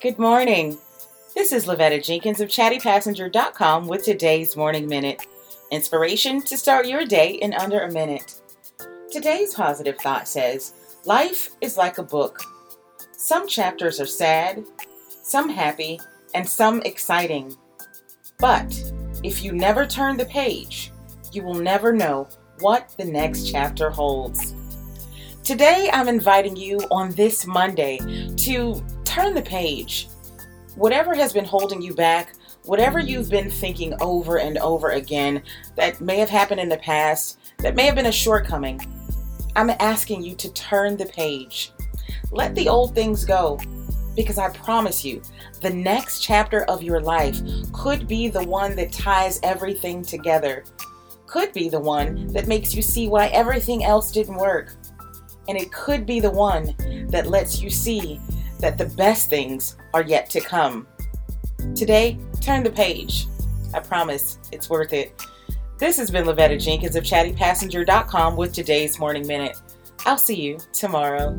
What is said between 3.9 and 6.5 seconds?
today's Morning Minute. Inspiration